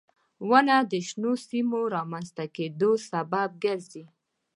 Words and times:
•ونه 0.49 0.75
د 0.91 0.93
شنو 1.07 1.33
سیمو 1.47 1.81
رامنځته 1.95 2.43
کېدو 2.55 2.91
سبب 3.09 3.49
ګرځي. 3.63 4.03